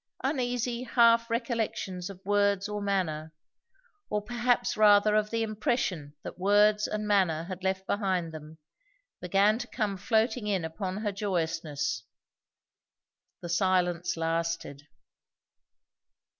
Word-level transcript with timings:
Uneasy 0.23 0.81
half 0.81 1.29
recollections 1.29 2.09
of 2.09 2.25
words 2.25 2.67
or 2.67 2.81
manner, 2.81 3.31
or 4.09 4.19
perhaps 4.19 4.75
rather 4.75 5.13
of 5.13 5.29
the 5.29 5.43
impression 5.43 6.15
that 6.23 6.39
words 6.39 6.87
and 6.87 7.07
manner 7.07 7.43
had 7.43 7.63
left 7.63 7.85
behind 7.85 8.31
them, 8.33 8.57
began 9.21 9.59
to 9.59 9.67
come 9.67 9.95
floating 9.97 10.47
in 10.47 10.65
upon 10.65 10.97
her 10.97 11.11
joyousness. 11.11 12.03
The 13.41 13.49
silence 13.49 14.17
lasted. 14.17 14.87